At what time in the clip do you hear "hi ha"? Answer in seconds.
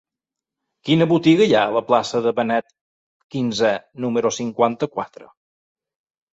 1.49-1.61